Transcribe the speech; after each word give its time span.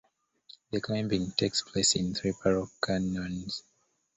The 0.71 0.81
climbing 0.81 1.29
takes 1.33 1.61
place 1.61 1.95
in 1.95 2.15
three 2.15 2.33
parallel 2.41 2.71
canyons. 2.83 3.61